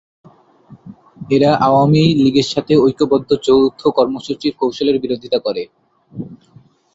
[1.31, 5.63] এরা আওয়ামী লীগের সাথে ঐক্যবদ্ধ যৌথ কর্মসূচির কৌশলের বিরোধিতা করে।